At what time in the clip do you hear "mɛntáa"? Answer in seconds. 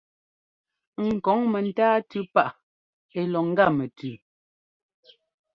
1.51-1.97